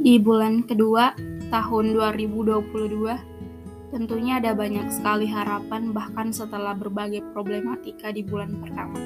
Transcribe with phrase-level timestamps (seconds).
[0.00, 1.12] Di bulan kedua
[1.52, 8.96] tahun 2022, tentunya ada banyak sekali harapan bahkan setelah berbagai problematika di bulan pertama.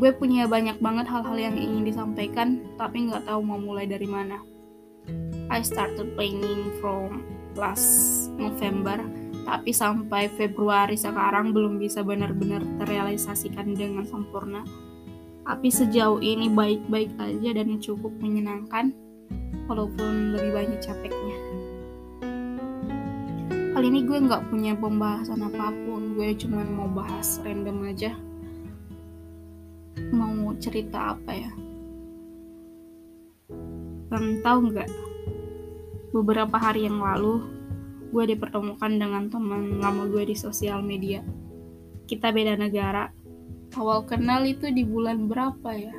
[0.00, 4.40] Gue punya banyak banget hal-hal yang ingin disampaikan, tapi nggak tahu mau mulai dari mana.
[5.52, 8.96] I started planning from last November,
[9.44, 14.64] tapi sampai Februari sekarang belum bisa benar-benar terrealisasikan dengan sempurna.
[15.44, 19.07] Tapi sejauh ini baik-baik aja dan cukup menyenangkan
[19.68, 21.36] walaupun lebih banyak capeknya.
[23.76, 28.16] Kali ini gue nggak punya pembahasan apa pun, gue cuma mau bahas random aja.
[30.10, 31.52] Mau cerita apa ya?
[34.08, 34.90] Dan tahu nggak?
[36.16, 37.44] Beberapa hari yang lalu,
[38.10, 41.20] gue dipertemukan dengan teman lama gue di sosial media.
[42.08, 43.12] Kita beda negara.
[43.76, 45.94] Awal kenal itu di bulan berapa ya?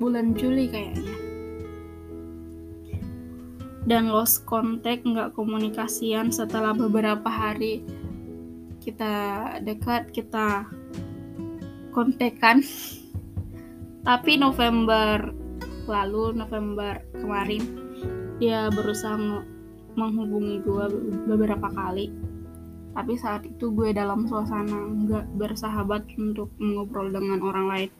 [0.00, 1.23] Bulan Juli kayaknya
[3.84, 7.84] dan lost contact nggak komunikasian setelah beberapa hari
[8.80, 9.12] kita
[9.64, 10.68] dekat kita
[11.92, 12.64] kontekan.
[14.08, 15.32] Tapi November
[15.88, 17.64] lalu November kemarin
[18.40, 19.16] dia berusaha
[19.96, 20.84] menghubungi gue
[21.28, 22.12] beberapa kali.
[22.94, 27.90] Tapi saat itu gue dalam suasana nggak bersahabat untuk mengobrol dengan orang lain.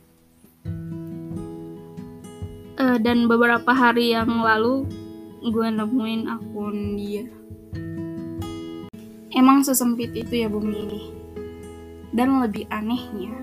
[2.74, 4.84] Uh, dan beberapa hari yang lalu
[5.44, 7.28] gue nemuin akun dia.
[9.36, 11.02] Emang sesempit itu ya bumi ini.
[12.16, 13.34] Dan lebih anehnya,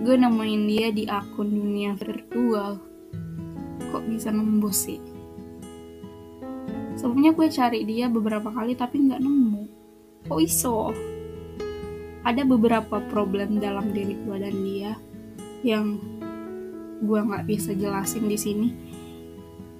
[0.00, 2.80] gue nemuin dia di akun dunia virtual.
[3.92, 5.00] Kok bisa nembus sih?
[6.96, 9.62] Sebelumnya gue cari dia beberapa kali tapi nggak nemu.
[10.24, 10.96] Kok iso?
[12.24, 14.96] Ada beberapa problem dalam diri gue dan dia
[15.60, 16.00] yang
[17.04, 18.68] gue nggak bisa jelasin di sini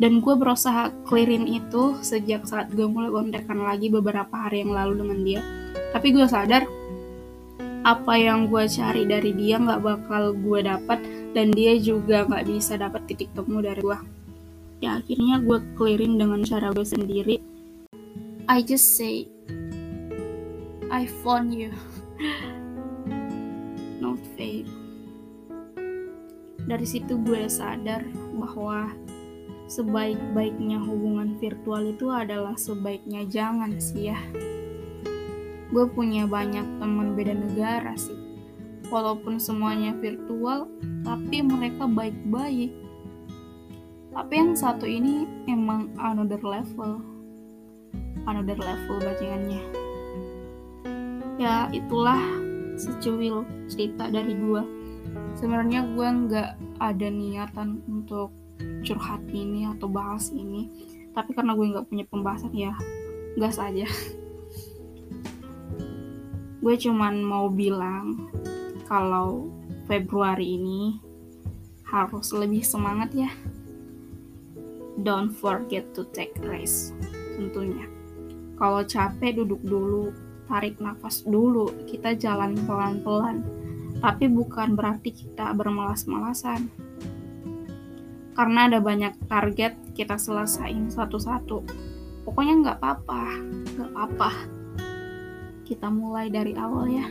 [0.02, 5.06] dan gue berusaha clearin itu sejak saat gue mulai kontekan lagi beberapa hari yang lalu
[5.06, 5.40] dengan dia.
[5.94, 6.62] Tapi gue sadar
[7.84, 10.98] apa yang gue cari dari dia nggak bakal gue dapat
[11.36, 13.98] dan dia juga nggak bisa dapat titik temu dari gue
[14.80, 17.36] ya akhirnya gue clearin dengan cara gue sendiri.
[18.48, 19.28] I just say
[20.92, 21.72] I found you.
[24.04, 24.84] Not fake
[26.64, 28.04] dari situ gue sadar
[28.36, 28.88] bahwa
[29.74, 34.18] sebaik-baiknya hubungan virtual itu adalah sebaiknya jangan sih ya.
[35.74, 38.14] Gue punya banyak teman beda negara sih.
[38.86, 40.70] Walaupun semuanya virtual,
[41.02, 42.70] tapi mereka baik-baik.
[44.14, 47.02] Tapi yang satu ini emang another level.
[48.30, 49.62] Another level bajingannya.
[51.34, 52.22] Ya itulah
[52.78, 54.62] secuil cerita dari gue.
[55.34, 58.30] Sebenarnya gue nggak ada niatan untuk
[58.84, 60.70] curhat ini atau bahas ini.
[61.14, 62.74] Tapi karena gue nggak punya pembahasan ya
[63.38, 63.86] gas aja.
[66.64, 68.32] Gue cuman mau bilang
[68.88, 69.52] kalau
[69.84, 70.96] Februari ini
[71.84, 73.28] harus lebih semangat ya.
[74.96, 76.96] Don't forget to take rest
[77.36, 77.84] tentunya.
[78.56, 80.14] Kalau capek duduk dulu
[80.48, 81.68] tarik nafas dulu.
[81.84, 83.44] Kita jalan pelan-pelan.
[84.00, 86.72] Tapi bukan berarti kita bermalas-malasan
[88.34, 91.64] karena ada banyak target kita selesain satu-satu.
[92.28, 93.24] Pokoknya nggak apa-apa.
[93.74, 94.30] Nggak apa-apa.
[95.64, 97.08] Kita mulai dari awal ya.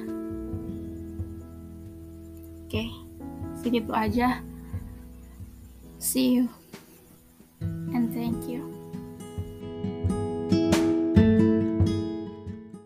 [2.67, 3.03] Oke
[3.63, 4.43] segitu aja.
[5.97, 6.45] See you.
[7.95, 8.52] And thank you